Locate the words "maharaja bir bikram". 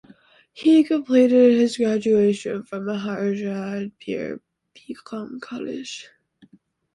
2.87-5.39